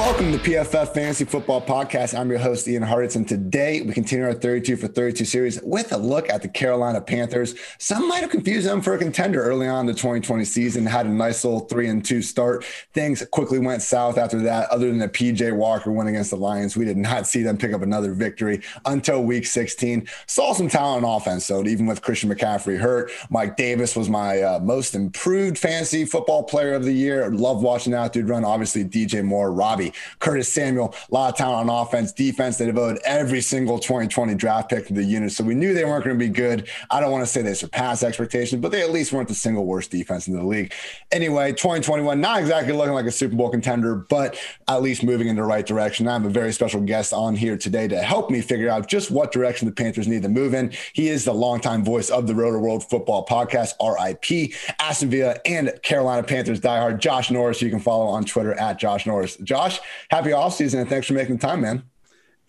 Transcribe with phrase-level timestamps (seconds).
[0.00, 2.18] welcome to PFF Fantasy Football Podcast.
[2.18, 5.92] I'm your host, Ian Hartitz, and today we continue our 32 for 32 series with
[5.92, 7.54] a look at the Carolina Panthers.
[7.76, 11.10] Some might have confused them for a contender early on the 2020 season, had a
[11.10, 12.64] nice little three and two start.
[12.94, 14.70] Things quickly went south after that.
[14.70, 17.74] Other than the PJ Walker win against the Lions, we did not see them pick
[17.74, 20.08] up another victory until week 16.
[20.26, 23.10] Saw some talent on offense, though, even with Christian McCaffrey hurt.
[23.28, 27.30] Mike Davis was my uh, most improved fantasy football player of the year.
[27.30, 28.46] Love watching that dude run.
[28.46, 32.58] Obviously, DJ Moore, Robby, Curtis Samuel, a lot of talent on offense, defense.
[32.58, 35.32] They devoted every single 2020 draft pick to the unit.
[35.32, 36.68] So we knew they weren't going to be good.
[36.90, 39.66] I don't want to say they surpassed expectations, but they at least weren't the single
[39.66, 40.72] worst defense in the league.
[41.12, 44.38] Anyway, 2021, not exactly looking like a Super Bowl contender, but
[44.68, 46.08] at least moving in the right direction.
[46.08, 49.10] I have a very special guest on here today to help me figure out just
[49.10, 50.72] what direction the Panthers need to move in.
[50.92, 56.22] He is the longtime voice of the Rotoworld Football Podcast, RIP, Aston Villa, and Carolina
[56.22, 57.60] Panthers diehard Josh Norris.
[57.62, 59.36] You can follow on Twitter at Josh Norris.
[59.38, 59.79] Josh,
[60.10, 61.82] happy off season and thanks for making the time, man.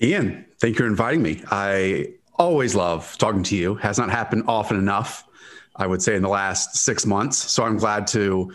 [0.02, 1.44] Ian, thank you for inviting me.
[1.52, 3.76] I always love talking to you.
[3.76, 5.28] Has not happened often enough,
[5.76, 7.38] I would say, in the last six months.
[7.38, 8.52] So I'm glad to,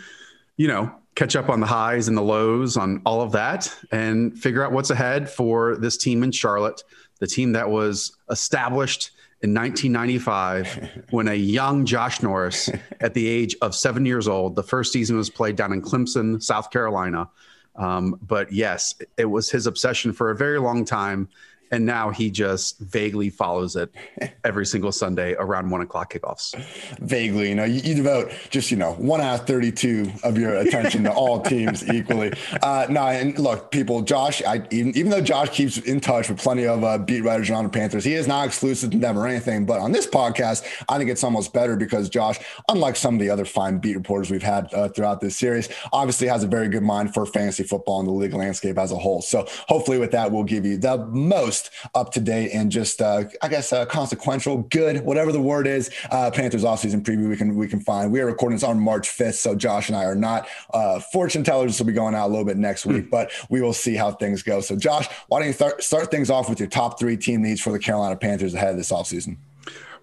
[0.57, 4.37] you know, catch up on the highs and the lows on all of that and
[4.37, 6.83] figure out what's ahead for this team in Charlotte,
[7.19, 9.11] the team that was established
[9.41, 14.63] in 1995 when a young Josh Norris, at the age of seven years old, the
[14.63, 17.29] first season was played down in Clemson, South Carolina.
[17.77, 21.29] Um, but yes, it was his obsession for a very long time.
[21.71, 23.93] And now he just vaguely follows it
[24.43, 26.55] every single Sunday around one o'clock kickoffs.
[26.99, 30.55] Vaguely, you know, you, you devote just, you know, one out of 32 of your
[30.55, 32.31] attention to all teams equally.
[32.61, 36.39] Uh, no, and look, people, Josh, I, even, even though Josh keeps in touch with
[36.39, 39.27] plenty of uh, beat writers around the Panthers, he is not exclusive to them or
[39.27, 39.65] anything.
[39.65, 42.39] But on this podcast, I think it's almost better because Josh,
[42.69, 46.27] unlike some of the other fine beat reporters we've had uh, throughout this series, obviously
[46.27, 49.21] has a very good mind for fantasy football and the league landscape as a whole.
[49.21, 51.56] So hopefully with that, we'll give you the most
[51.93, 55.89] up to date and just uh, I guess uh, consequential, good, whatever the word is.
[56.11, 58.11] Uh, Panthers offseason preview we can we can find.
[58.11, 61.43] We are recording this on March 5th, so Josh and I are not uh, fortune
[61.43, 61.71] tellers.
[61.71, 63.09] This will be going out a little bit next week, mm.
[63.09, 64.61] but we will see how things go.
[64.61, 67.61] So Josh, why don't you start start things off with your top three team needs
[67.61, 69.37] for the Carolina Panthers ahead of this offseason?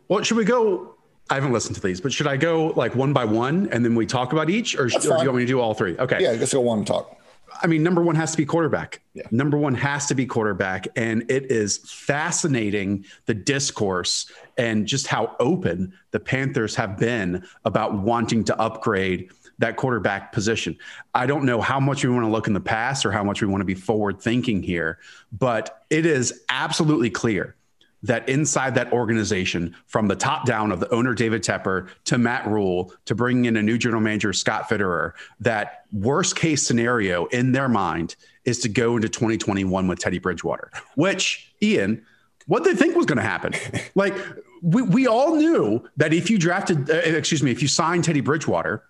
[0.09, 0.95] Well, should we go
[1.31, 3.95] I haven't listened to these, but should I go like one by one and then
[3.95, 5.97] we talk about each, or, or do you want me to do all three?
[5.97, 6.23] Okay.
[6.23, 7.19] Yeah, let's go one talk.
[7.65, 9.01] I mean, number one has to be quarterback.
[9.15, 9.23] Yeah.
[9.31, 10.87] Number one has to be quarterback.
[10.97, 17.95] And it is fascinating the discourse and just how open the Panthers have been about
[17.95, 20.77] wanting to upgrade that quarterback position.
[21.15, 23.41] I don't know how much we want to look in the past or how much
[23.41, 24.99] we want to be forward thinking here,
[25.33, 27.57] but it is absolutely clear
[28.05, 32.47] that inside that organization, from the top down of the owner David Tepper to Matt
[32.47, 37.53] Rhule, to bringing in a new general manager Scott Fitterer, that worst case scenario in
[37.53, 38.15] their mind
[38.45, 42.05] is to go into 2021 with Teddy Bridgewater, which Ian,
[42.47, 43.55] what they think was going to happen.
[43.95, 44.15] like
[44.61, 48.21] we, we all knew that if you drafted, uh, excuse me, if you signed Teddy
[48.21, 48.85] Bridgewater,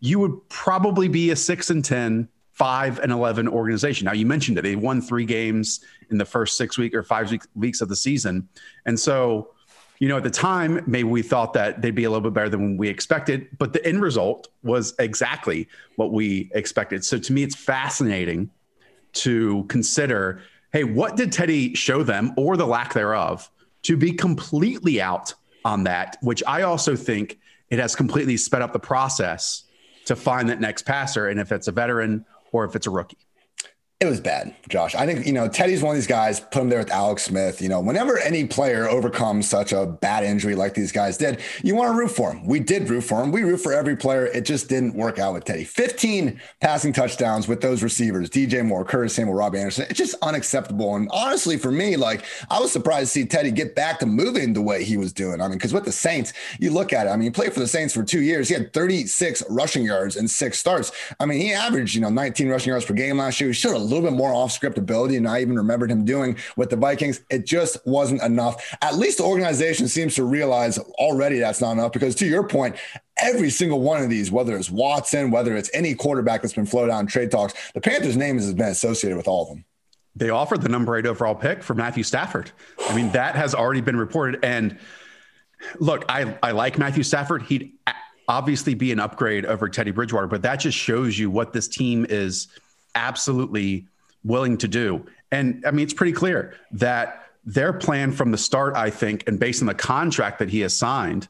[0.00, 4.06] you would probably be a six and 10 five and 11 organization.
[4.06, 4.62] Now, you mentioned it.
[4.62, 5.80] They won three games
[6.10, 8.48] in the first six week or five week, weeks of the season.
[8.86, 9.50] And so,
[9.98, 12.48] you know, at the time, maybe we thought that they'd be a little bit better
[12.48, 17.04] than we expected, but the end result was exactly what we expected.
[17.04, 18.50] So to me, it's fascinating
[19.14, 20.40] to consider
[20.72, 23.50] hey, what did Teddy show them or the lack thereof
[23.82, 25.32] to be completely out
[25.64, 27.38] on that, which I also think
[27.70, 29.64] it has completely sped up the process
[30.06, 31.28] to find that next passer.
[31.28, 32.24] And if it's a veteran
[32.56, 33.25] or if it's a rookie.
[33.98, 34.94] It was bad, Josh.
[34.94, 37.62] I think, you know, Teddy's one of these guys, put him there with Alex Smith.
[37.62, 41.74] You know, whenever any player overcomes such a bad injury like these guys did, you
[41.74, 42.44] want to root for him.
[42.46, 43.32] We did root for him.
[43.32, 44.26] We root for every player.
[44.26, 45.64] It just didn't work out with Teddy.
[45.64, 49.86] 15 passing touchdowns with those receivers, DJ Moore, Curtis Samuel, Robby Anderson.
[49.88, 50.94] It's just unacceptable.
[50.94, 54.52] And honestly, for me, like, I was surprised to see Teddy get back to moving
[54.52, 55.40] the way he was doing.
[55.40, 57.60] I mean, because with the Saints, you look at it, I mean, he played for
[57.60, 58.48] the Saints for two years.
[58.48, 60.92] He had 36 rushing yards and six starts.
[61.18, 63.48] I mean, he averaged, you know, 19 rushing yards per game last year.
[63.48, 66.36] He showed a little bit more off script ability, and I even remembered him doing
[66.56, 67.20] with the Vikings.
[67.30, 68.76] It just wasn't enough.
[68.82, 72.76] At least the organization seems to realize already that's not enough because, to your point,
[73.18, 76.92] every single one of these, whether it's Watson, whether it's any quarterback that's been floated
[76.92, 79.64] on trade talks, the Panthers' name has been associated with all of them.
[80.14, 82.50] They offered the number eight overall pick for Matthew Stafford.
[82.88, 84.42] I mean, that has already been reported.
[84.42, 84.78] And
[85.78, 87.42] look, I, I like Matthew Stafford.
[87.42, 87.72] He'd
[88.26, 92.06] obviously be an upgrade over Teddy Bridgewater, but that just shows you what this team
[92.08, 92.48] is
[92.96, 93.86] absolutely
[94.24, 95.06] willing to do.
[95.30, 99.38] And I mean, it's pretty clear that their plan from the start, I think, and
[99.38, 101.28] based on the contract that he has signed,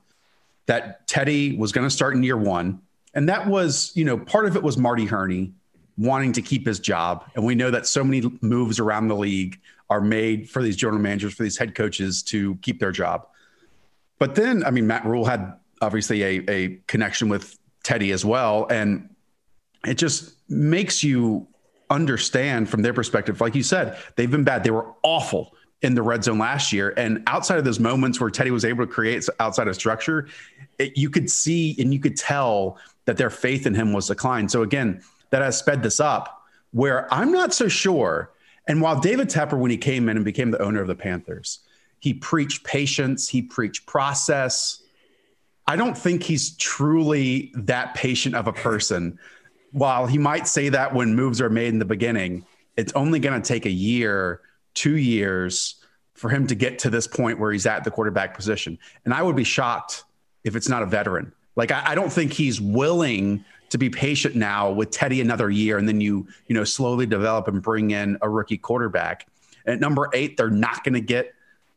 [0.64, 2.80] that Teddy was going to start in year one.
[3.12, 5.52] And that was, you know, part of it was Marty Hurney
[5.98, 7.24] wanting to keep his job.
[7.34, 11.00] And we know that so many moves around the league are made for these general
[11.00, 13.26] managers, for these head coaches to keep their job.
[14.18, 18.66] But then, I mean, Matt Rhule had obviously a, a connection with Teddy as well.
[18.68, 19.14] And
[19.86, 21.46] it just makes you
[21.90, 23.40] understand from their perspective.
[23.40, 24.64] Like you said, they've been bad.
[24.64, 26.94] They were awful in the red zone last year.
[26.96, 30.28] And outside of those moments where Teddy was able to create outside of structure,
[30.78, 34.50] it, you could see and you could tell that their faith in him was declined.
[34.50, 36.42] So again, that has sped this up
[36.72, 38.30] where I'm not so sure.
[38.66, 41.60] And while David Tepper, when he came in and became the owner of the Panthers,
[42.00, 44.82] he preached patience, he preached process.
[45.66, 49.18] I don't think he's truly that patient of a person
[49.76, 52.46] while he might say that when moves are made in the beginning,
[52.78, 54.40] it's only going to take a year,
[54.72, 55.74] two years
[56.14, 58.78] for him to get to this point where he's at the quarterback position.
[59.04, 60.04] And I would be shocked
[60.44, 61.30] if it's not a veteran.
[61.56, 65.76] Like I, I don't think he's willing to be patient now with Teddy another year,
[65.76, 69.26] and then you you know slowly develop and bring in a rookie quarterback.
[69.66, 71.34] And at number eight, they're not going to get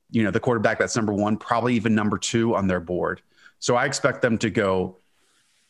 [0.10, 3.22] you know the quarterback that's number one, probably even number two on their board.
[3.60, 4.96] So I expect them to go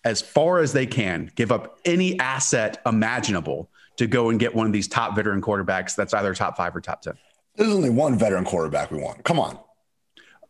[0.04, 4.66] as far as they can, give up any asset imaginable to go and get one
[4.66, 7.14] of these top veteran quarterbacks that's either top five or top 10.
[7.56, 9.24] There's only one veteran quarterback we want.
[9.26, 9.60] Come on.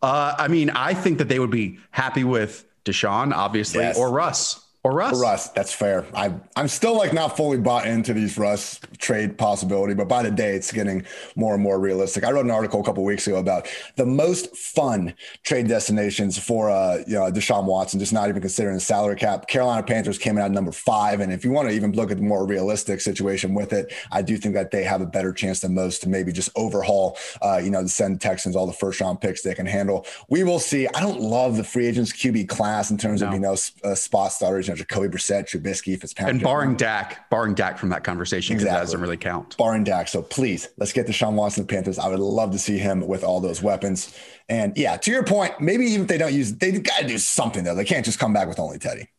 [0.01, 3.97] Uh, I mean, I think that they would be happy with Deshaun, obviously, yes.
[3.97, 4.65] or Russ.
[4.81, 5.11] Or Russ.
[5.11, 6.05] For Russ, that's fair.
[6.15, 10.31] I I'm still like not fully bought into these Russ trade possibility, but by the
[10.31, 11.05] day it's getting
[11.35, 12.23] more and more realistic.
[12.23, 13.67] I wrote an article a couple weeks ago about
[13.97, 18.75] the most fun trade destinations for uh you know Deshaun Watson, just not even considering
[18.75, 19.49] the salary cap.
[19.49, 22.15] Carolina Panthers came in at number five, and if you want to even look at
[22.15, 25.59] the more realistic situation with it, I do think that they have a better chance
[25.59, 29.01] than most to maybe just overhaul uh you know the send Texans all the first
[29.01, 30.05] round picks they can handle.
[30.29, 30.87] We will see.
[30.87, 33.27] I don't love the free agents QB class in terms no.
[33.27, 36.35] of you know uh, spot starters you know, Jacoby Brissett, Trubisky, Fitzpatrick.
[36.35, 38.75] And barring Dak, barring Dak from that conversation, exactly.
[38.75, 39.57] that doesn't really count.
[39.57, 40.07] Barring Dak.
[40.07, 41.97] So please, let's get Deshaun Watson the Panthers.
[41.97, 44.15] I would love to see him with all those weapons.
[44.47, 47.17] And yeah, to your point, maybe even if they don't use, they've got to do
[47.17, 47.75] something though.
[47.75, 49.09] They can't just come back with only Teddy.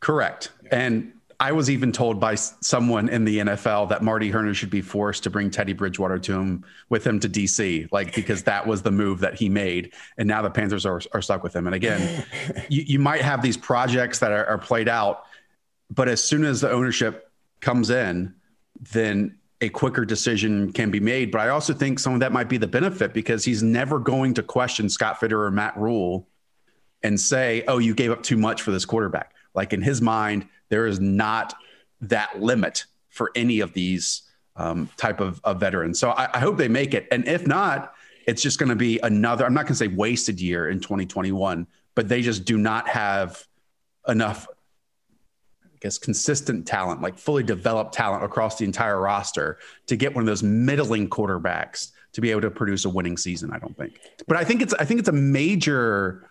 [0.00, 0.52] Correct.
[0.70, 4.80] And I was even told by someone in the NFL that Marty Hurney should be
[4.80, 8.82] forced to bring Teddy Bridgewater to him with him to DC, like because that was
[8.82, 11.66] the move that he made, and now the Panthers are, are stuck with him.
[11.66, 12.24] And again,
[12.68, 15.26] you, you might have these projects that are, are played out,
[15.90, 18.34] but as soon as the ownership comes in,
[18.92, 21.30] then a quicker decision can be made.
[21.30, 24.34] But I also think some of that might be the benefit because he's never going
[24.34, 26.28] to question Scott Fitter or Matt Rhule
[27.04, 30.48] and say, "Oh, you gave up too much for this quarterback." Like in his mind
[30.68, 31.54] there is not
[32.00, 34.22] that limit for any of these
[34.56, 36.00] um, type of, of, veterans.
[36.00, 37.06] So I, I, hope they make it.
[37.12, 37.94] And if not,
[38.26, 41.66] it's just going to be another, I'm not going to say wasted year in 2021,
[41.94, 43.46] but they just do not have
[44.08, 44.48] enough,
[45.64, 50.22] I guess, consistent talent, like fully developed talent across the entire roster to get one
[50.22, 53.52] of those middling quarterbacks to be able to produce a winning season.
[53.52, 56.28] I don't think, but I think it's, I think it's a major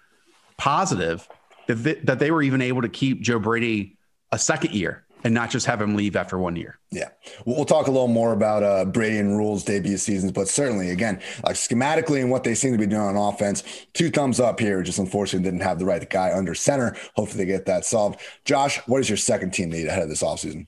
[0.58, 1.27] positive
[1.67, 3.97] that, that they were even able to keep Joe Brady
[4.31, 6.79] a second year and not just have him leave after one year.
[6.91, 7.10] Yeah.
[7.46, 11.19] We'll talk a little more about uh, Brady and Rhule's debut seasons, but certainly, again,
[11.43, 14.81] like schematically and what they seem to be doing on offense, two thumbs up here.
[14.84, 16.96] Just unfortunately didn't have the right guy under center.
[17.15, 18.19] Hopefully they get that solved.
[18.46, 20.67] Josh, what does your second team need ahead of this offseason?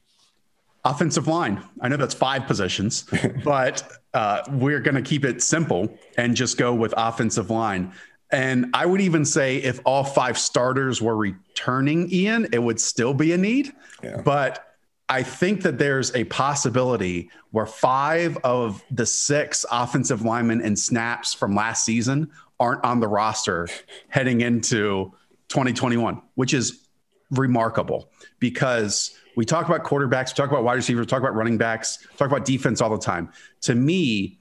[0.83, 1.63] Offensive line.
[1.81, 3.05] I know that's five positions,
[3.43, 7.93] but uh, we're going to keep it simple and just go with offensive line.
[8.31, 13.13] And I would even say if all five starters were returning, Ian, it would still
[13.13, 13.73] be a need.
[14.03, 14.21] Yeah.
[14.21, 14.65] But
[15.09, 21.33] I think that there's a possibility where five of the six offensive linemen and snaps
[21.33, 23.67] from last season aren't on the roster
[24.09, 25.11] heading into
[25.47, 26.85] 2021, which is
[27.31, 28.09] remarkable
[28.39, 32.05] because we talk about quarterbacks, we talk about wide receivers, we talk about running backs,
[32.17, 33.31] talk about defense all the time.
[33.61, 34.37] To me,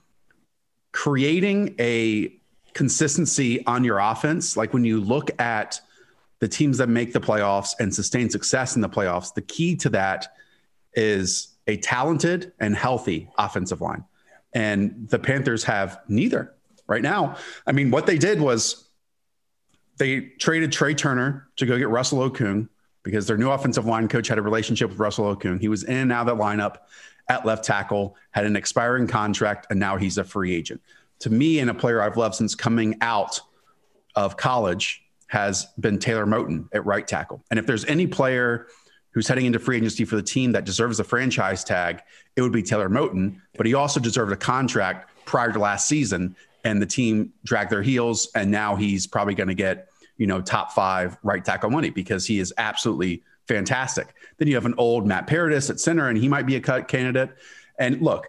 [0.93, 2.38] creating a
[2.79, 5.81] consistency on your offense, like when you look at
[6.39, 9.89] the teams that make the playoffs and sustain success in the playoffs, the key to
[9.89, 10.29] that
[10.95, 14.05] is a talented and healthy offensive line.
[14.53, 16.55] And the Panthers have neither
[16.87, 17.37] right now.
[17.67, 18.89] I mean, what they did was
[19.97, 22.69] they traded Trai Turner to go get Russell Okung
[23.03, 25.61] because their new offensive line coach had a relationship with Russell Okung.
[25.61, 26.77] He was in and out of the lineup
[27.29, 30.81] at left tackle, had an expiring contract, and now he's a free agent.
[31.21, 33.41] To me, and a player I've loved since coming out
[34.15, 37.45] of college has been Taylor Moton at right tackle.
[37.51, 38.67] And if there's any player
[39.11, 42.03] who's heading into free agency for the team that deserves a franchise tag,
[42.37, 43.41] it would be Taylor Moton.
[43.57, 47.83] But he also deserved a contract prior to last season, and the team dragged their
[47.83, 51.91] heels, and now he's probably going to get you know top five right tackle money
[51.91, 54.15] because he is absolutely fantastic.
[54.37, 56.89] Then you have an old Matt Paradis at center, and he might be a cut
[56.89, 57.31] candidate.
[57.79, 58.29] And look,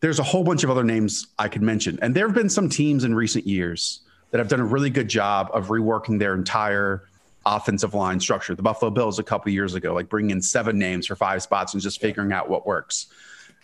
[0.00, 2.68] there's a whole bunch of other names I could mention, and there have been some
[2.68, 7.02] teams in recent years that have done a really good job of reworking their entire
[7.46, 8.54] offensive line structure.
[8.54, 11.74] The Buffalo Bills a couple years ago, like bringing in seven names for five spots
[11.74, 13.06] and just figuring out what works.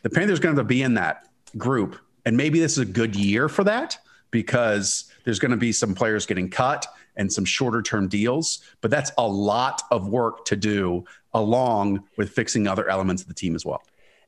[0.02, 1.26] The Panthers going to be in that
[1.56, 3.98] group, and maybe this is a good year for that
[4.30, 8.90] because there's going to be some players getting cut and some shorter term deals, but
[8.90, 13.54] that's a lot of work to do along with fixing other elements of the team
[13.54, 13.82] as well.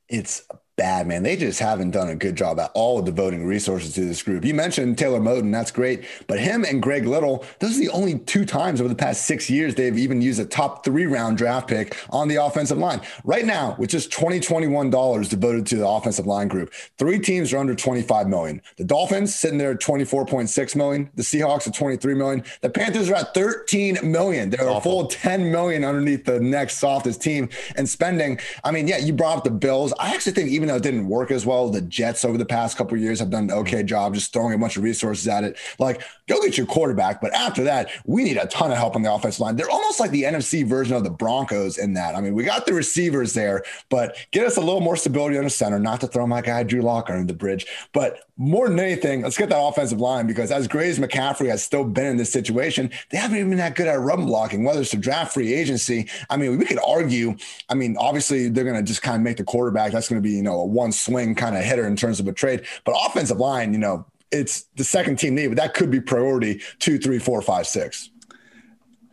[0.09, 0.43] It's
[0.79, 1.25] bad, man.
[1.25, 4.45] They just haven't done a good job at all of devoting resources to this group.
[4.45, 6.05] You mentioned Taylor Moton, that's great.
[6.29, 9.51] But him and Greg Little, those are the only two times over the past six
[9.51, 13.01] years they've even used a top three round draft pick on the offensive line.
[13.25, 17.75] Right now, with just $2021 devoted to the offensive line group, three teams are under
[17.75, 18.63] 25 million.
[18.77, 21.11] The Dolphins sitting there at 24.6 million.
[21.17, 22.45] The Seahawks at 23 million.
[22.61, 24.51] The Panthers are at 13 million.
[24.51, 28.39] They're a full 10 million underneath the next softest team and spending.
[28.63, 29.93] I mean, yeah, you brought up the Bills.
[29.99, 32.77] I actually think even though it didn't work as well, the Jets over the past
[32.77, 33.87] couple years have done an okay mm-hmm.
[33.87, 35.57] job just throwing a bunch of resources at it.
[35.79, 37.21] Like, go get your quarterback.
[37.21, 39.57] But after that, we need a ton of help on the offensive line.
[39.57, 42.15] They're almost like the NFC version of the Broncos in that.
[42.15, 45.45] I mean, we got the receivers there, but get us a little more stability on
[45.45, 47.67] the center, not to throw my guy Drew Lock under the bridge.
[47.93, 51.63] But more than anything, let's get that offensive line because as great as McCaffrey has
[51.63, 54.81] still been in this situation, they haven't even been that good at run blocking, whether
[54.81, 56.09] it's a draft free agency.
[56.31, 57.37] I mean, we could argue.
[57.69, 59.91] I mean, obviously, they're going to just kind of make the quarterback.
[59.91, 62.29] That's going to be, you know, a one swing kind of hitter in terms of
[62.29, 62.65] a trade.
[62.85, 66.61] But offensive line, you know, it's the second team need, but that could be priority
[66.79, 68.11] two, three, four, five, six.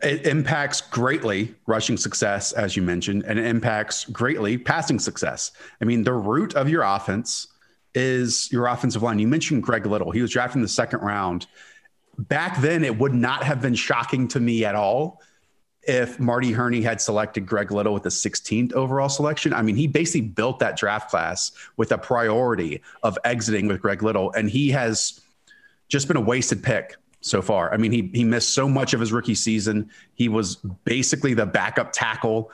[0.02, 5.52] It impacts greatly rushing success, as you mentioned, and it impacts greatly passing success.
[5.80, 7.48] I mean, the root of your offense
[7.94, 9.18] is your offensive line.
[9.18, 10.10] You mentioned Greg Little.
[10.10, 11.46] He was drafted in the second round.
[12.18, 15.22] Back then, it would not have been shocking to me at all
[15.86, 19.52] if Marty Hurney had selected Greg Little with the 16th overall selection.
[19.52, 24.02] I mean, he basically built that draft class with a priority of exiting with Greg
[24.02, 25.20] Little, and he has
[25.88, 27.72] just been a wasted pick so far.
[27.72, 29.90] I mean, he he missed so much of his rookie season.
[30.14, 32.50] He was basically the backup tackle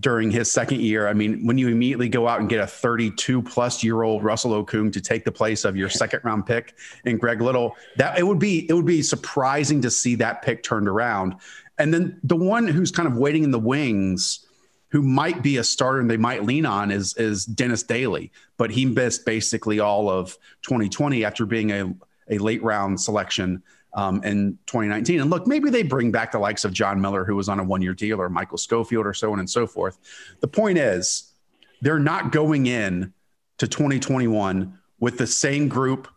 [0.00, 1.08] during his second year.
[1.08, 4.64] I mean, when you immediately go out and get a 32 plus year old Russell
[4.64, 8.26] Okung to take the place of your second round pick and Greg Little, that it
[8.26, 11.36] would be it would be surprising to see that pick turned around.
[11.78, 14.46] And then the one who's kind of waiting in the wings,
[14.90, 18.70] who might be a starter and they might lean on is is Dennis Daley, but
[18.70, 21.94] he missed basically all of 2020 after being a,
[22.30, 23.62] a late round selection
[23.94, 25.20] um, in 2019.
[25.20, 27.64] And look, maybe they bring back the likes of John Miller, who was on a
[27.64, 29.98] one year deal, or Michael Schofield, or so on and so forth.
[30.40, 31.32] The point is,
[31.80, 33.12] they're not going in
[33.58, 36.08] to 2021 with the same group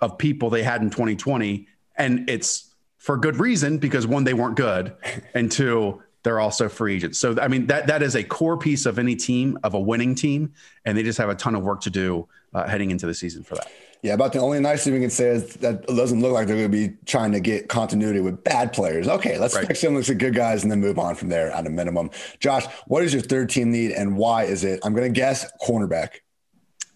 [0.00, 1.66] of people they had in 2020.
[1.96, 4.94] And it's for good reason because one, they weren't good,
[5.34, 7.18] and two, they're also free agents.
[7.18, 10.14] So I mean that that is a core piece of any team of a winning
[10.14, 10.52] team,
[10.84, 13.42] and they just have a ton of work to do uh, heading into the season
[13.42, 13.70] for that.
[14.02, 16.46] Yeah, about the only nice thing we can say is that it doesn't look like
[16.46, 19.06] they're going to be trying to get continuity with bad players.
[19.06, 19.66] Okay, let's right.
[19.66, 22.08] fix them, looks like good guys, and then move on from there at a minimum.
[22.38, 24.80] Josh, what is your third team need, and why is it?
[24.84, 26.20] I'm going to guess cornerback.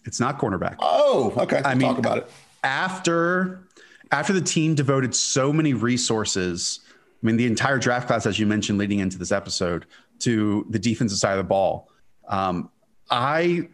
[0.05, 0.77] It's not cornerback.
[0.79, 1.61] Oh, okay.
[1.63, 2.31] I mean, talk about it
[2.63, 3.61] after
[4.11, 6.81] after the team devoted so many resources.
[7.21, 9.85] I mean, the entire draft class, as you mentioned, leading into this episode,
[10.19, 11.89] to the defensive side of the ball.
[12.27, 12.69] Um,
[13.09, 13.69] I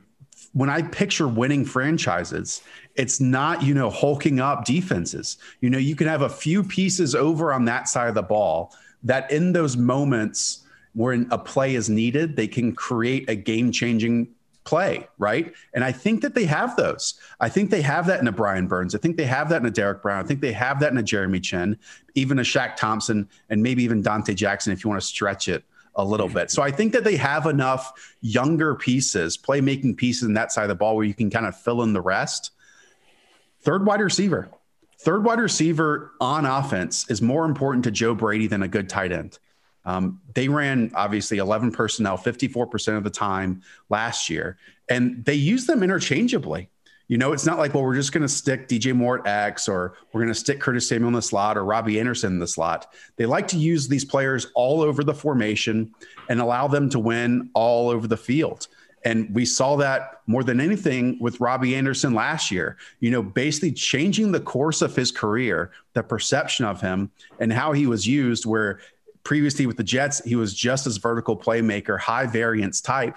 [0.53, 2.61] when I picture winning franchises,
[2.95, 5.37] it's not, you know, hulking up defenses.
[5.61, 8.75] You know, you can have a few pieces over on that side of the ball
[9.03, 14.27] that in those moments when a play is needed, they can create a game changing
[14.63, 15.53] play, right?
[15.73, 17.15] And I think that they have those.
[17.39, 18.93] I think they have that in a Brian Burns.
[18.93, 20.23] I think they have that in a Derrick Brown.
[20.23, 21.77] I think they have that in a Jeremy Chinn,
[22.15, 25.63] even a Shaq Thompson, and maybe even Donte Jackson if you want to stretch it
[25.95, 26.51] a little bit.
[26.51, 30.69] So I think that they have enough younger pieces, playmaking pieces in that side of
[30.69, 32.51] the ball where you can kind of fill in the rest.
[33.61, 34.49] Third wide receiver.
[34.99, 39.11] Third wide receiver on offense is more important to Joe Brady than a good tight
[39.11, 39.39] end.
[39.85, 44.57] Um, they ran obviously 11 personnel 54% of the time last year,
[44.89, 46.69] and they use them interchangeably.
[47.07, 49.67] You know, it's not like, well, we're just going to stick DJ Moore at X
[49.67, 52.47] or we're going to stick Curtis Samuel in the slot or Robby Anderson in the
[52.47, 52.93] slot.
[53.17, 55.93] They like to use these players all over the formation
[56.29, 58.69] and allow them to win all over the field.
[59.03, 63.73] And we saw that more than anything with Robby Anderson last year, you know, basically
[63.73, 68.45] changing the course of his career, the perception of him and how he was used,
[68.45, 68.79] where
[69.23, 73.15] previously with the Jets, he was just as vertical playmaker, high variance type.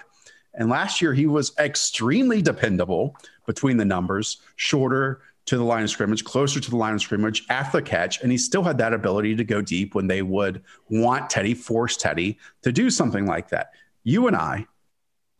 [0.55, 5.91] And last year, he was extremely dependable between the numbers, shorter to the line of
[5.91, 8.23] scrimmage, closer to the line of scrimmage after the catch.
[8.23, 11.97] And he still had that ability to go deep when they would want Teddy, force
[11.97, 13.73] Teddy to do something like that.
[14.05, 14.67] You and I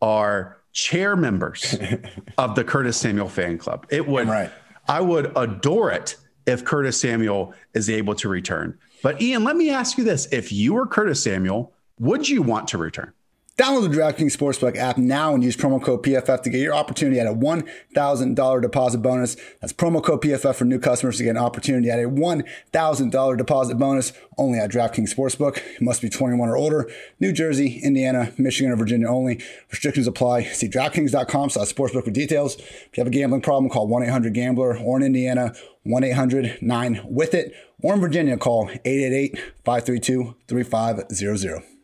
[0.01, 1.75] are chair members
[2.37, 3.87] of the Curtis Samuel fan club.
[3.89, 4.51] It would, right.
[4.87, 8.77] I would adore it if Curtis Samuel is able to return.
[9.01, 10.27] But Ian, let me ask you this.
[10.31, 13.13] If you were Curtis Samuel, would you want to return?
[13.57, 17.21] Download the DraftKings Sportsbook app now and use promo code PFF to get your opportunity
[17.21, 19.37] at a $1,000 deposit bonus.
[19.61, 23.75] That's promo code PFF for new customers to get an opportunity at a $1,000 deposit
[23.75, 25.61] bonus only at DraftKings Sportsbook.
[25.79, 26.91] Must be 21 or older.
[27.21, 29.41] New Jersey, Indiana, Michigan, or Virginia only.
[29.71, 30.43] Restrictions apply.
[30.43, 32.57] See DraftKings.com slash sportsbook for details.
[32.57, 35.53] If you have a gambling problem, call 1-800-GAMBLER or in Indiana,
[35.87, 41.74] 1-800-9-WITH-IT or in Virginia, call 888-532-3500.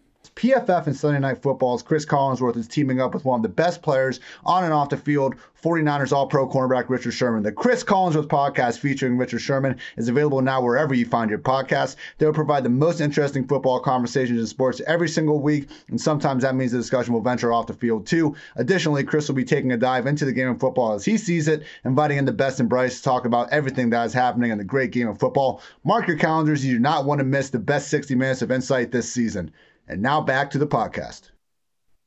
[0.41, 3.83] PFF and Sunday Night Football's Chris Collinsworth is teaming up with one of the best
[3.83, 7.43] players on and off the field, 49ers All Pro cornerback Richard Sherman.
[7.43, 11.95] The Chris Collinsworth podcast featuring Richard Sherman is available now wherever you find your podcasts.
[12.17, 16.41] They will provide the most interesting football conversations in sports every single week, and sometimes
[16.41, 18.35] that means the discussion will venture off the field too.
[18.55, 21.48] Additionally, Chris will be taking a dive into the game of football as he sees
[21.48, 24.57] it, inviting in the best and brightest to talk about everything that is happening in
[24.57, 25.61] the great game of football.
[25.83, 28.92] Mark your calendars, you do not want to miss the best 60 minutes of insight
[28.92, 29.51] this season.
[29.92, 31.30] And now back to the podcast.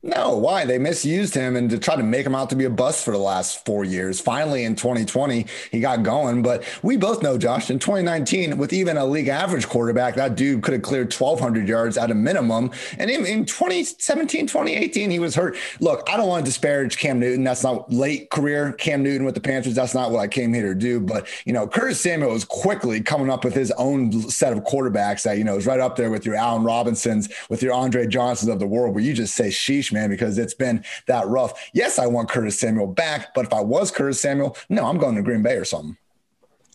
[0.04, 0.66] No, why?
[0.66, 3.10] They misused him and to try to make him out to be a bust for
[3.10, 4.20] the last four years.
[4.20, 6.42] Finally, in 2020, he got going.
[6.42, 10.62] But we both know, Josh, in 2019, with even a league average quarterback, that dude
[10.62, 12.70] could have cleared 1,200 yards at a minimum.
[12.98, 15.56] And in, in 2017, 2018, he was hurt.
[15.80, 17.42] Look, I don't want to disparage Cam Newton.
[17.42, 19.74] That's not late career Cam Newton with the Panthers.
[19.74, 21.00] That's not what I came here to do.
[21.00, 25.22] But, you know, Curtis Samuel was quickly coming up with his own set of quarterbacks
[25.22, 28.50] that, you know, is right up there with your Allen Robinsons, with your Andre Johnsons
[28.50, 31.70] of the world, where you just say, sheesh, man, because it's been that rough.
[31.72, 35.14] Yes, I want Curtis Samuel back, but if I was Curtis Samuel, no, I'm going
[35.16, 35.96] to Green Bay or something.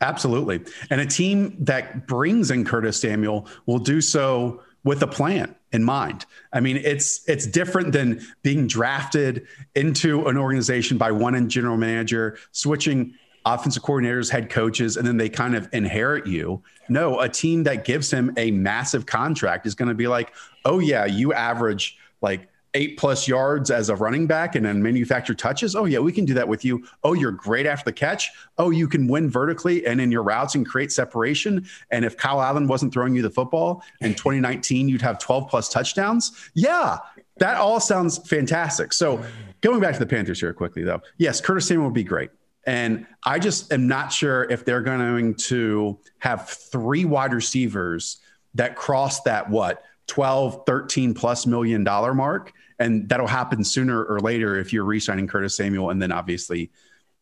[0.02, 0.62] Absolutely.
[0.90, 5.84] And a team that brings in Curtis Samuel will do so with a plan in
[5.84, 6.26] mind.
[6.54, 11.78] I mean, it's it's different than being drafted into an organization by one in general
[11.78, 13.14] manager, switching
[13.46, 16.62] offensive coordinators, head coaches, and then they kind of inherit you.
[16.88, 20.34] No, a team that gives him a massive contract is going to be like,
[20.66, 25.34] oh yeah, you average like eight plus yards as a running back and then manufacture
[25.34, 25.76] touches.
[25.76, 26.86] Oh, yeah, we can do that with you.
[27.04, 28.30] Oh, you're great after the catch.
[28.58, 31.68] Oh, you can win vertically and in your routes and create separation.
[31.90, 35.70] And if Kyle Allen wasn't throwing you the football in 2019, you'd have 12 plus
[35.70, 36.50] touchdowns.
[36.54, 36.98] Yeah,
[37.38, 38.94] that all sounds fantastic.
[38.94, 39.24] So
[39.62, 42.30] going back to the Panthers here quickly, though, yes, Curtis Samuel would be great.
[42.66, 48.18] And I just am not sure if they're going to have three wide receivers
[48.56, 52.52] that cross that what 12, 13 plus million dollar mark.
[52.80, 56.72] And that'll happen sooner or later if you're re-signing Curtis Samuel and then obviously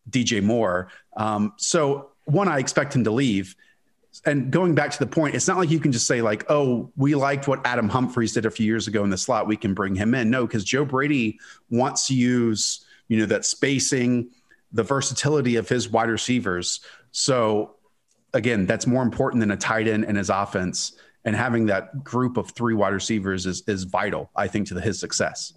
[0.10, 0.90] DJ Moore.
[1.16, 3.56] Um, so one, I expect him to leave.
[4.26, 6.92] And going back to the point, it's not like you can just say like, "Oh,
[6.96, 9.46] we liked what Adam Humphries did a few years ago in the slot.
[9.46, 13.46] We can bring him in." No, because Joe Brady wants to use you know that
[13.46, 14.32] spacing,
[14.72, 16.80] the versatility of his wide receivers.
[17.12, 17.76] So
[18.34, 20.94] again, that's more important than a tight end in his offense
[21.28, 24.82] and having that group of three wide receivers is is vital, I think, to the,
[24.82, 25.54] his success.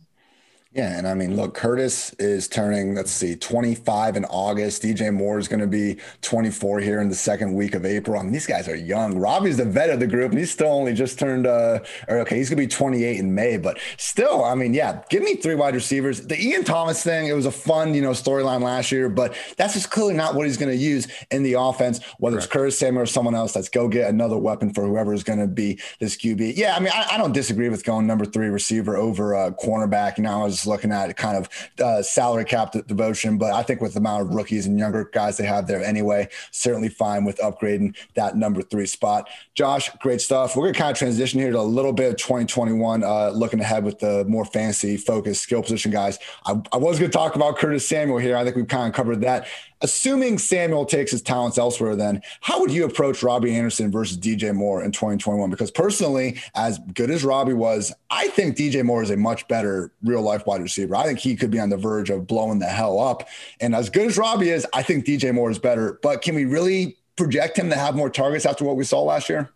[0.73, 4.85] Yeah, and I mean, look, Curtis is turning, let's see, 25 in August.
[4.85, 8.17] DJ Moore is going to be 24 here in the second week of April.
[8.17, 9.19] I mean, these guys are young.
[9.19, 12.37] Robby's the vet of the group, and he's still only just turned, uh, or okay,
[12.37, 15.57] he's going to be 28 in May, but still, I mean, yeah, give me three
[15.57, 16.25] wide receivers.
[16.25, 19.75] The Ian Thomas thing, it was a fun, you know, storyline last year, but that's
[19.75, 23.03] just clearly not what he's going to use in the offense, whether it's Curtis Samuel
[23.03, 23.57] or someone else.
[23.57, 26.57] Let's go get another weapon for whoever is going to be this QB.
[26.57, 30.17] Yeah, I mean, I, I, don't disagree with going number three receiver over a cornerback.
[30.17, 31.49] You know, I was just looking at kind of
[31.83, 33.39] uh, salary cap devotion.
[33.39, 36.29] But I think with the amount of rookies and younger guys they have there anyway,
[36.51, 39.29] certainly fine with upgrading that number three spot.
[39.55, 40.55] Josh, great stuff.
[40.55, 43.61] We're going to kind of transition here to a little bit of 2021, uh, looking
[43.61, 46.19] ahead with the more fancy focused skill position guys.
[46.45, 48.37] I, I was going to talk about Curtis Samuel here.
[48.37, 49.47] I think we've kind of covered that.
[49.83, 54.55] Assuming Samuel takes his talents elsewhere, then how would you approach Robby Anderson versus DJ
[54.55, 55.49] Moore in 2021?
[55.49, 59.93] Because personally, as good as Robby was, I think DJ Moore is a much better
[60.03, 60.95] real life wide receiver.
[60.97, 63.27] I think he could be on the verge of blowing the hell up.
[63.61, 65.99] And as good as Robby is, I think DJ Moore is better.
[66.03, 69.29] But can we really project him to have more targets after what we saw last
[69.29, 69.51] year?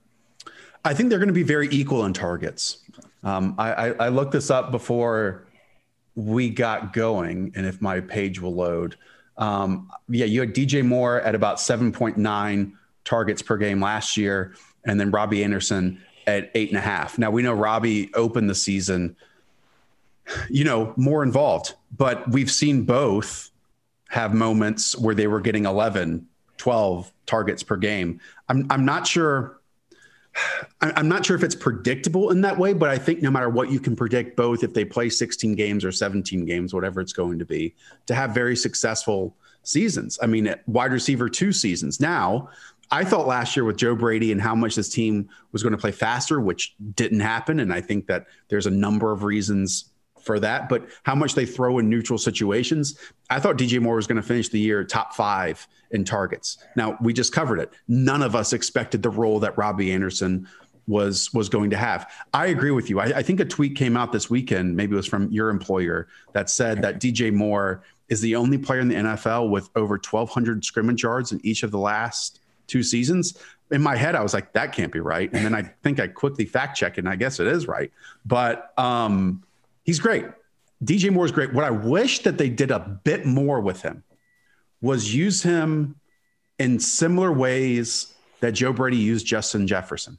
[0.84, 2.78] I think they're going to be very equal in targets.
[3.22, 5.46] Um, I, I, I looked this up before
[6.14, 8.96] we got going, and if my page will load.
[9.36, 12.72] Um, yeah, you had DJ Moore at about 7.9
[13.04, 17.18] targets per game last year, and then Robby Anderson at eight and a half.
[17.18, 19.16] Now we know Robby opened the season,
[20.48, 23.50] you know, more involved, but we've seen both
[24.08, 28.20] have moments where they were getting 11, 12 targets per game.
[28.48, 29.60] I'm, I'm not sure
[30.80, 33.70] I'm not sure if it's predictable in that way, but I think no matter what,
[33.70, 37.38] you can predict both if they play 16 games or 17 games, whatever it's going
[37.38, 37.74] to be,
[38.06, 40.18] to have very successful seasons.
[40.22, 42.00] I mean, wide receiver two seasons.
[42.00, 42.50] Now,
[42.90, 45.78] I thought last year with Joe Brady and how much this team was going to
[45.78, 47.60] play faster, which didn't happen.
[47.60, 49.90] And I think that there's a number of reasons
[50.24, 52.98] for that, but how much they throw in neutral situations.
[53.30, 56.58] I thought DJ Moore was going to finish the year top five in targets.
[56.76, 57.72] Now we just covered it.
[57.88, 60.48] None of us expected the role that Robby Anderson
[60.86, 62.10] was was going to have.
[62.32, 63.00] I agree with you.
[63.00, 66.08] I, I think a tweet came out this weekend, maybe it was from your employer,
[66.32, 70.64] that said that DJ Moore is the only player in the NFL with over 1,200
[70.64, 73.38] scrimmage yards in each of the last two seasons.
[73.70, 75.32] In my head, I was like, that can't be right.
[75.32, 77.90] And then I think I quickly fact check it, and I guess it is right.
[78.26, 79.42] But um,
[79.84, 80.26] he's great.
[80.82, 81.52] DJ Moore is great.
[81.52, 84.02] What I wish that they did a bit more with him
[84.80, 85.96] was use him
[86.58, 90.18] in similar ways that Joe Brady used Justin Jefferson.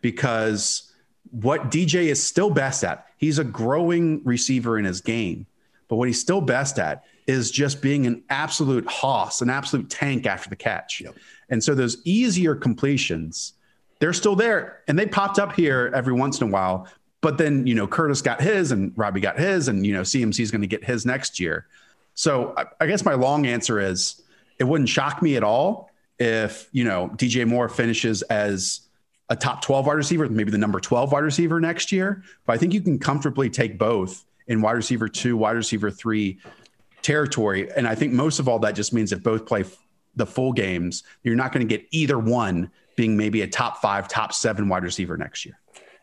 [0.00, 0.92] Because
[1.30, 5.46] what DJ is still best at, he's a growing receiver in his game.
[5.88, 10.26] But what he's still best at is just being an absolute hoss, an absolute tank
[10.26, 11.00] after the catch.
[11.00, 11.16] Yep.
[11.50, 13.54] And so those easier completions,
[14.00, 14.80] they're still there.
[14.88, 16.88] And they popped up here every once in a while,
[17.20, 20.40] but then, you know, Curtis got his and Robby got his, and, you know, CMC
[20.40, 21.66] is going to get his next year.
[22.14, 24.22] So I, I guess my long answer is
[24.58, 28.82] it wouldn't shock me at all if, you know, DJ Moore finishes as
[29.28, 32.22] a top 12 wide receiver, maybe the number 12 wide receiver next year.
[32.46, 36.38] But I think you can comfortably take both in wide receiver two, wide receiver three
[37.02, 37.70] territory.
[37.72, 39.64] And I think most of all, that just means if both play
[40.16, 44.08] the full games, you're not going to get either one being maybe a top five,
[44.08, 45.58] top seven wide receiver next year.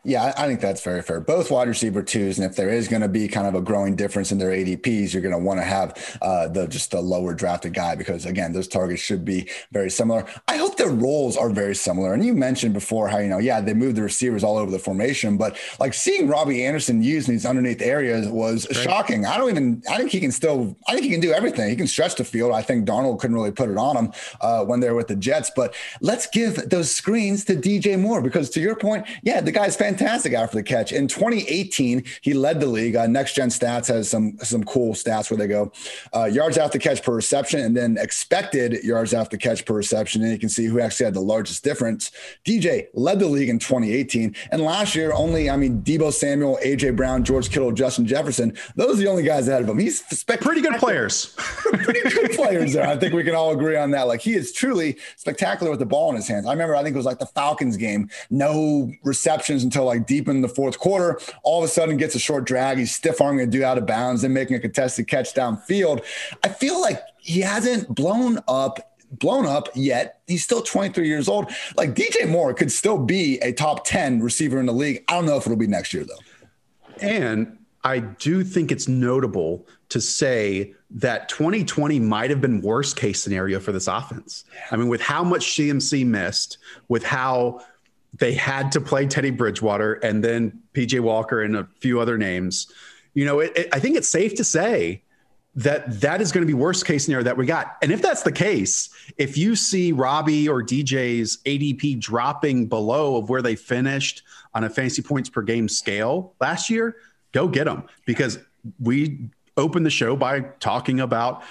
[0.06, 1.18] Yeah, I think that's very fair.
[1.18, 3.96] Both wide receiver twos, and if there is going to be kind of a growing
[3.96, 7.34] difference in their ADPs, you're going to want to have uh, the just the lower
[7.34, 10.24] drafted guy because again, those targets should be very similar.
[10.46, 12.14] I hope their roles are very similar.
[12.14, 14.78] And you mentioned before how you know, yeah, they moved the receivers all over the
[14.78, 18.84] formation, but like seeing Robby Anderson used in these underneath areas was right.
[18.84, 19.26] shocking.
[19.26, 19.82] I don't even.
[19.90, 20.76] I think he can still.
[20.86, 21.68] I think he can do everything.
[21.68, 22.52] He can stretch the field.
[22.52, 25.50] I think Darnold couldn't really put it on him uh, when they're with the Jets.
[25.56, 29.74] But let's give those screens to DJ Moore because to your point, yeah, the guy's
[29.74, 30.92] fantastic fantastic after the catch.
[30.92, 32.96] In 2018, he led the league.
[32.96, 35.72] Uh, Next Gen Stats has some some cool stats where they go
[36.14, 40.22] uh, yards after catch per reception and then expected yards after catch per reception.
[40.22, 42.10] And you can see who actually had the largest difference.
[42.44, 44.34] DJ led the league in 2018.
[44.50, 48.94] And last year, only, I mean, Deebo Samuel, AJ Brown, George Kittle, Justin Jefferson, those
[48.94, 49.78] are the only guys ahead of him.
[49.78, 51.26] He's pretty good players.
[51.36, 52.86] pretty good players there.
[52.86, 54.06] I think we can all agree on that.
[54.06, 56.46] Like he is truly spectacular with the ball in his hands.
[56.46, 60.28] I remember, I think it was like the Falcons game, no receptions until like deep
[60.28, 61.20] in the fourth quarter.
[61.42, 62.78] All of a sudden gets a short drag.
[62.78, 66.04] He's stiff arming a dude out of bounds and making a contested catch downfield.
[66.42, 70.20] I feel like he hasn't blown up blown up yet.
[70.26, 71.50] He's still 23 years old.
[71.76, 75.04] Like DJ Moore could still be a top 10 receiver in the league.
[75.08, 76.98] I don't know if it'll be next year though.
[77.00, 83.22] And I do think it's notable to say that 2020 might have been worst case
[83.22, 84.44] scenario for this offense.
[84.72, 87.60] I mean, with how much CMC missed, with how
[88.18, 92.72] they had to play Teddy Bridgewater and then PJ Walker and a few other names.
[93.14, 95.02] You know, it, it, I think it's safe to say
[95.54, 97.76] that that is going to be worst case scenario that we got.
[97.80, 103.30] And if that's the case, if you see Robby or DJ's ADP dropping below of
[103.30, 104.22] where they finished
[104.54, 106.96] on a fantasy points per game scale last year,
[107.32, 108.38] go get them because
[108.78, 111.42] we opened the show by talking about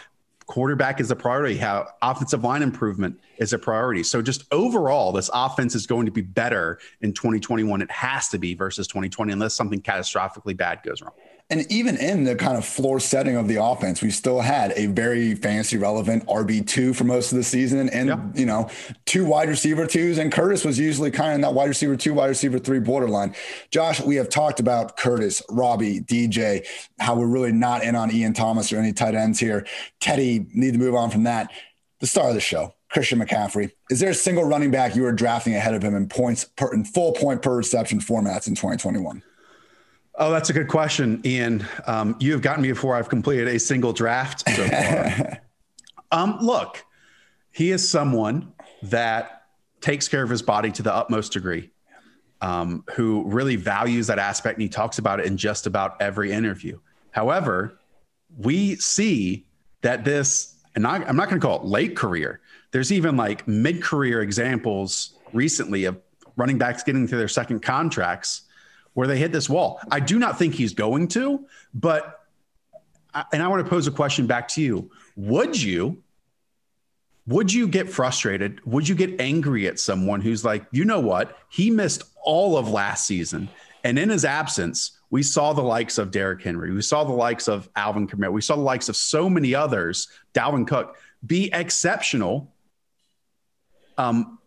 [0.46, 4.04] quarterback is a priority, how offensive line improvement is a priority.
[4.04, 7.82] So just overall, this offense is going to be better in 2021.
[7.82, 11.14] It has to be versus 2020, unless something catastrophically bad goes wrong.
[11.52, 14.88] And even in the kind of floor setting of the offense, we still had a
[14.88, 18.20] very fancy relevant RB2 for most of the season and, yeah.
[18.34, 18.68] you know,
[19.06, 20.18] two wide receiver twos.
[20.18, 23.36] And Curtis was usually kind of in that wide receiver two, wide receiver three borderline.
[23.70, 26.66] Josh, we have talked about Curtis, Robby, DJ,
[27.00, 29.68] how we're really not in on Ian Thomas or any tight ends here.
[30.00, 31.52] Teddy, need to move on from that.
[32.00, 33.72] The star of the show, Christian McCaffrey.
[33.92, 36.74] Is there a single running back you are drafting ahead of him in points per,
[36.74, 39.22] in full point per reception formats in 2021?
[40.18, 41.68] Oh, that's a good question, Ian.
[41.88, 45.42] Um, you have gotten me before I've completed a single draft so far.
[46.12, 46.86] um, look,
[47.52, 49.44] he is someone that
[49.82, 51.70] takes care of his body to the utmost degree,
[52.40, 56.32] um, who really values that aspect, and he talks about it in just about every
[56.32, 56.80] interview.
[57.12, 57.78] However,
[58.38, 59.46] we see
[59.82, 62.40] that this, and I, I'm not going to call it late career.
[62.72, 66.00] There's even like mid career examples recently of
[66.38, 68.45] running backs getting to their second contracts
[68.96, 69.80] where they hit this wall.
[69.92, 72.22] I do not think he's going to, but
[73.32, 74.90] and I want to pose a question back to you.
[75.16, 76.02] Would you
[77.28, 78.64] would you get frustrated?
[78.66, 81.38] Would you get angry at someone who's like, you know what?
[81.50, 83.50] He missed all of last season.
[83.84, 86.72] And in his absence, we saw the likes of Derrick Henry.
[86.72, 88.32] We saw the likes of Alvin Kamara.
[88.32, 92.54] We saw the likes of so many others, Dalvin Cook, be exceptional.
[93.98, 94.38] Um,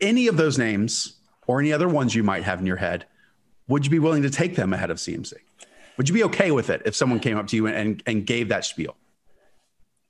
[0.00, 1.16] any of those names
[1.48, 3.06] or any other ones you might have in your head
[3.68, 5.34] would you be willing to take them ahead of CMC?
[5.96, 8.48] Would you be okay with it if someone came up to you and, and, gave
[8.50, 8.96] that spiel?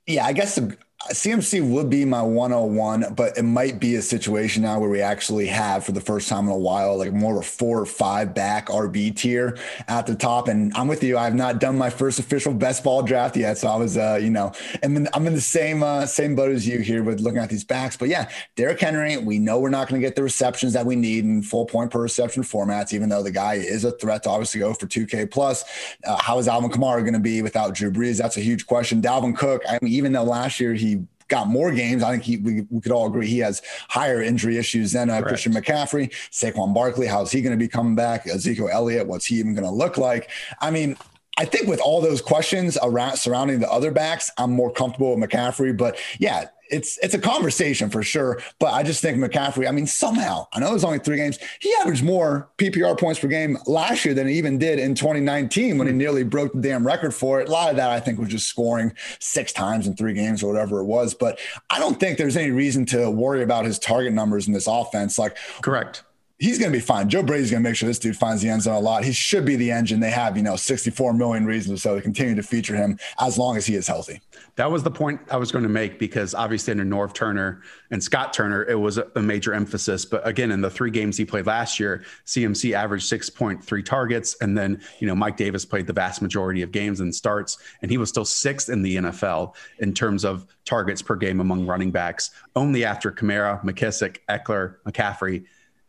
[0.05, 0.59] Yeah, I guess
[1.05, 5.45] CMC would be my 101, but it might be a situation now where we actually
[5.45, 8.33] have, for the first time in a while, like more of a four or five
[8.33, 10.47] back RB tier at the top.
[10.47, 11.15] And I'm with you.
[11.15, 14.19] I have not done my first official best ball draft yet, so I was, uh,
[14.19, 17.39] you know, and I'm in the same uh, same boat as you here with looking
[17.39, 17.95] at these backs.
[17.95, 20.95] But yeah, Derrick Henry, we know we're not going to get the receptions that we
[20.95, 24.31] need in full point per reception formats, even though the guy is a threat to
[24.31, 25.63] obviously go for 2K plus.
[26.03, 28.17] Uh, how is Alvin Kamara going to be without Drew Brees?
[28.17, 28.99] That's a huge question.
[28.99, 30.86] Dalvin Cook, I mean, even though last year he
[31.27, 32.03] got more games.
[32.03, 35.21] I think he we, we could all agree he has higher injury issues than uh,
[35.21, 36.11] Christian McCaffrey.
[36.31, 38.27] Saquon Barkley, how's he going to be coming back?
[38.27, 40.29] Ezekiel Elliott, what's he even going to look like?
[40.61, 40.97] I mean,
[41.37, 45.29] I think with all those questions around surrounding the other backs, I'm more comfortable with
[45.29, 45.77] McCaffrey.
[45.77, 48.41] But yeah, it's it's a conversation for sure.
[48.59, 51.39] But I just think McCaffrey, I mean, somehow, I know it was only three games.
[51.59, 55.77] He averaged more PPR points per game last year than he even did in 2019
[55.77, 55.97] when he hmm.
[55.97, 57.49] nearly broke the damn record for it.
[57.49, 60.51] A lot of that I think was just scoring six times in three games or
[60.51, 61.13] whatever it was.
[61.13, 64.67] But I don't think there's any reason to worry about his target numbers in this
[64.67, 65.17] offense.
[65.17, 66.03] Like correct
[66.39, 67.09] he's going to be fine.
[67.09, 69.03] Joe Brady's going to make sure this dude finds the end zone a lot.
[69.03, 69.99] He should be the engine.
[69.99, 73.57] They have, you know, 64 million reasons so to continue to feature him as long
[73.57, 74.21] as he is healthy.
[74.55, 78.03] That was the point I was going to make because obviously under Norv Turner and
[78.03, 80.05] Scott Turner, it was a major emphasis.
[80.05, 84.35] But again, in the three games he played last year, CMC averaged 6.3 targets.
[84.41, 87.89] And then, you know, Mike Davis played the vast majority of games and starts, and
[87.89, 91.91] he was still sixth in the NFL in terms of targets per game among running
[91.91, 95.45] backs, only after Kamara, McKissic, Ekeler, McCaffrey,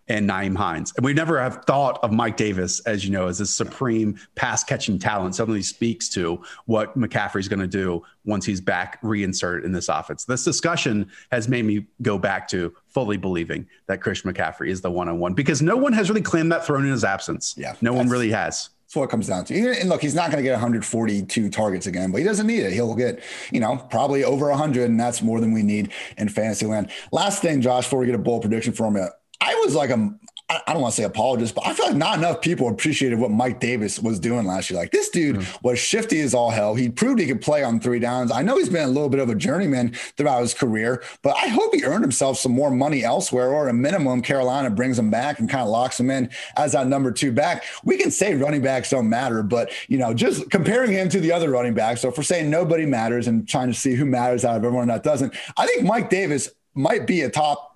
[0.09, 0.93] and Nyheim Hines.
[0.97, 4.65] And we never have thought of Mike Davis, as you know, as a supreme pass
[4.65, 5.35] catching talent.
[5.35, 10.25] Suddenly speaks to what McCaffrey's going to do once he's back reinserted in this offense.
[10.25, 14.91] This discussion has made me go back to fully believing that Christian McCaffrey is the
[14.91, 17.55] one on one because no one has really claimed that throne in his absence.
[17.57, 17.75] Yeah.
[17.81, 18.71] No one really has.
[18.89, 19.79] That's what it comes down to.
[19.79, 22.73] And look, he's not going to get 142 targets again, but he doesn't need it.
[22.73, 26.65] He'll get, you know, probably over 100, and that's more than we need in fantasy
[26.65, 26.91] land.
[27.13, 29.09] Last thing, Josh, before we get a bold prediction from you,
[29.41, 30.15] I was like a
[30.51, 33.31] I don't want to say apologist, but I feel like not enough people appreciated what
[33.31, 34.81] Mike Davis was doing last year.
[34.81, 35.63] Like this dude mm.
[35.63, 36.75] was shifty as all hell.
[36.75, 38.33] He proved he could play on three downs.
[38.33, 41.49] I know he's been a little bit of a journeyman throughout his career, but I
[41.49, 45.39] hope he earned himself some more money elsewhere, or a minimum Carolina brings him back
[45.39, 47.65] and kind of locks him in as that number two back.
[47.85, 51.31] We can say running backs don't matter, but you know, just comparing him to the
[51.31, 52.01] other running backs.
[52.01, 54.89] So if we're saying nobody matters and trying to see who matters out of everyone
[54.89, 57.68] that doesn't, I think Mike Davis might be a top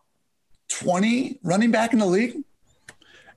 [0.81, 2.43] 20 running back in the league.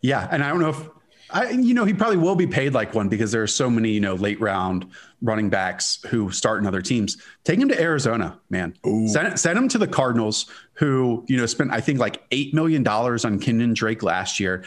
[0.01, 0.89] Yeah, and I don't know if
[1.31, 3.89] I, you know, he probably will be paid like one because there are so many,
[3.89, 4.85] you know, late round
[5.21, 7.17] running backs who start in other teams.
[7.43, 8.75] Take him to Arizona, man.
[9.07, 12.83] Send, send him to the Cardinals, who you know spent I think like eight million
[12.83, 14.63] dollars on Kenyan Drake last year.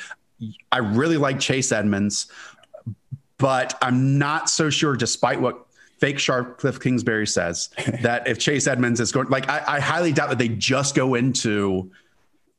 [0.72, 2.26] I really like Chase Edmonds.
[3.38, 5.66] but I'm not so sure, despite what
[6.00, 7.70] fake sharp Cliff Kingsbury says,
[8.02, 11.14] that if Chase Edmonds is going, like, I, I highly doubt that they just go
[11.14, 11.90] into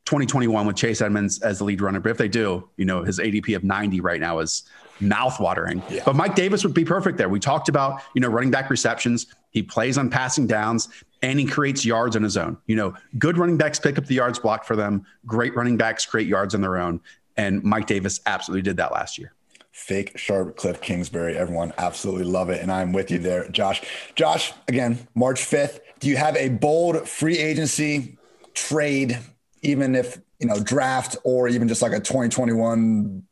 [0.09, 1.99] 2021 with Chase Edmonds as the lead runner.
[1.99, 4.63] But if they do, you know, his ADP of 90 right now is
[4.99, 5.83] mouthwatering.
[5.87, 6.01] Yeah.
[6.03, 7.29] But Mike Davis would be perfect there.
[7.29, 9.27] We talked about, you know, running back receptions.
[9.51, 10.89] He plays on passing downs
[11.21, 12.57] and he creates yards on his own.
[12.65, 15.05] You know, good running backs pick up the yards blocked for them.
[15.27, 17.01] Great running backs create yards on their own.
[17.37, 19.31] And Mike Davis absolutely did that last year.
[19.71, 21.37] Fake sharp Cliff Kingsbury.
[21.37, 22.63] Everyone absolutely love it.
[22.63, 23.83] And I'm with you there, Josh.
[24.15, 25.81] Josh, again, March 5th.
[25.99, 28.17] Do you have a bold free agency
[28.55, 29.19] trade,
[29.61, 33.23] even if, you know, draft or even just like a 2021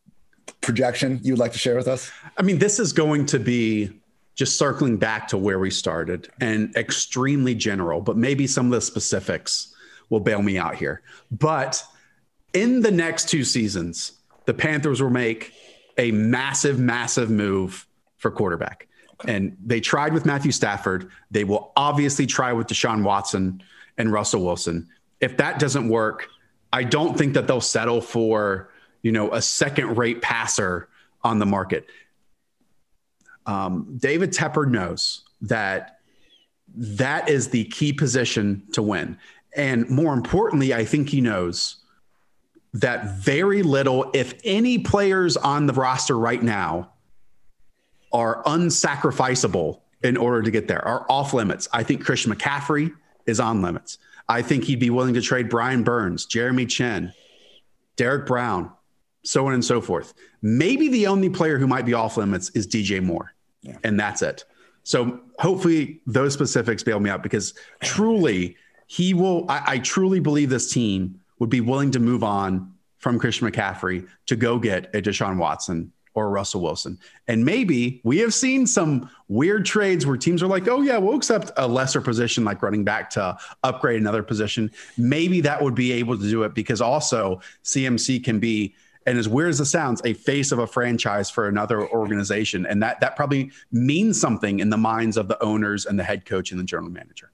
[0.61, 2.11] projection you'd like to share with us?
[2.37, 3.91] I mean, this is going to be
[4.35, 8.81] just circling back to where we started and extremely general, but maybe some of the
[8.81, 9.73] specifics
[10.09, 11.01] will bail me out here.
[11.31, 11.83] But
[12.53, 14.13] in the next two seasons,
[14.45, 15.53] the Panthers will make
[15.97, 17.87] a massive, massive move
[18.17, 18.87] for quarterback.
[19.21, 19.35] Okay.
[19.35, 21.09] And they tried with Matthew Stafford.
[21.31, 23.63] They will obviously try with Deshaun Watson
[23.97, 24.87] and Russell Wilson.
[25.19, 26.27] If that doesn't work,
[26.71, 28.69] I don't think that they'll settle for,
[29.01, 30.89] you know, a second rate passer
[31.23, 31.87] on the market
[33.47, 35.99] um, David Tepper knows that
[36.75, 39.17] that is the key position to win.
[39.55, 41.77] And more importantly, I think he knows
[42.73, 46.91] that very little, if any, players on the roster right now
[48.11, 51.67] are unsacrificable in order to get there, are off limits.
[51.73, 52.93] I think Christian McCaffrey
[53.25, 53.97] is on limits.
[54.29, 57.13] I think he'd be willing to trade Brian Burns, Jeremy Chinn,
[57.95, 58.71] Derrick Brown,
[59.23, 60.13] so on and so forth.
[60.41, 63.33] Maybe the only player who might be off limits is DJ Moore.
[63.61, 63.77] Yeah.
[63.83, 64.45] And that's it.
[64.83, 68.55] So hopefully those specifics bail me out because truly
[68.87, 73.19] he will, I, I truly believe this team would be willing to move on from
[73.19, 76.97] Christian McCaffrey to go get a Deshaun Watson or Russell Wilson.
[77.27, 81.15] And maybe we have seen some weird trades where teams are like, oh, yeah, we'll
[81.15, 84.71] accept a lesser position like running back to upgrade another position.
[84.97, 88.73] Maybe that would be able to do it because also CMC can be
[89.05, 92.65] and as weird as it sounds, a face of a franchise for another organization.
[92.65, 96.25] And that that probably means something in the minds of the owners and the head
[96.25, 97.31] coach and the general manager.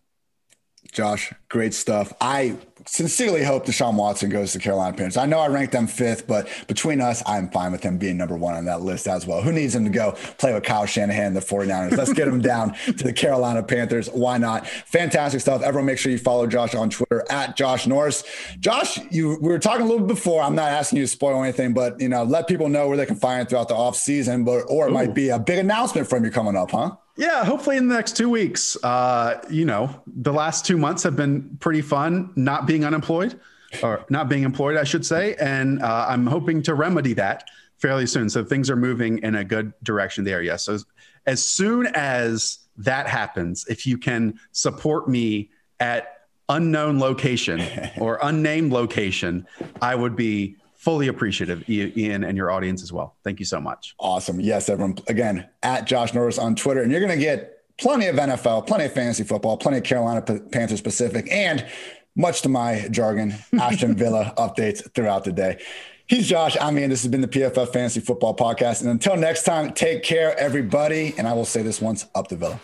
[0.92, 2.14] Josh, great stuff.
[2.22, 5.18] I sincerely hope Deshaun Watson goes to Carolina Panthers.
[5.18, 8.36] I know I ranked them fifth, but between us, I'm fine with him being number
[8.36, 9.42] one on that list as well.
[9.42, 11.98] Who needs him to go play with Kyle Shanahan, the 49ers?
[11.98, 14.10] Let's get him down to the Carolina Panthers.
[14.10, 14.68] Why not?
[14.68, 15.62] Fantastic stuff.
[15.62, 18.24] Everyone, make sure you follow Josh on Twitter at Josh Norris.
[18.60, 20.42] Josh, you we were talking a little bit before.
[20.42, 23.06] I'm not asking you to spoil anything, but you know, let people know where they
[23.06, 24.94] can find it throughout the off season, but or it Ooh.
[24.94, 26.96] might be a big announcement from you coming up, huh?
[27.16, 28.76] Yeah, hopefully in the next two weeks.
[28.84, 33.40] Uh, you know, the last two months have been pretty fun, not being unemployed
[33.82, 35.36] or not being employed, I should say.
[35.36, 37.46] And uh, I'm hoping to remedy that
[37.78, 38.30] fairly soon.
[38.30, 40.42] So things are moving in a good direction there.
[40.42, 40.64] Yes.
[40.64, 40.78] So
[41.26, 47.62] as soon as that happens, if you can support me at unknown location
[47.98, 49.48] or unnamed location,
[49.82, 53.16] I would be fully appreciative, Ian, and your audience as well.
[53.24, 53.96] Thank you so much.
[54.00, 54.42] Awesome.
[54.42, 54.98] Yes, everyone.
[55.08, 58.86] Again, at Josh Norris on Twitter, and you're going to get plenty of NFL, plenty
[58.86, 61.66] of fantasy football, plenty of Carolina Panthers Pacific, and
[62.16, 65.62] much to my jargon, Aston Villa updates throughout the day.
[66.06, 66.58] He's Josh.
[66.60, 66.90] I'm Ian.
[66.90, 68.82] This has been the PFF Fantasy Football Podcast.
[68.82, 71.16] And until next time, take care, everybody.
[71.18, 72.60] And I will say this once up the Villa.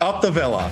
[0.00, 0.70] Up the Villa.